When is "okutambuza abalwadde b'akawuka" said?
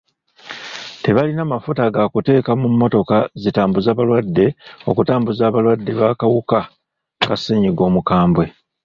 4.89-6.59